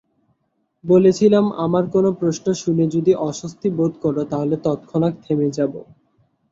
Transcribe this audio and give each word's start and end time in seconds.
বলেছিলাম 0.83 1.45
আমার 1.65 1.83
কোনো 1.93 2.09
প্রশ্ন 2.19 2.45
শুনে 2.61 2.85
যদি 2.95 3.11
অস্বস্তি 3.27 3.67
বোধ 3.77 3.93
করো 4.03 4.21
তাহলে 4.31 4.55
তৎক্ষনাৎ 4.65 5.13
থেমে 5.25 5.47
যাবো। 5.57 5.79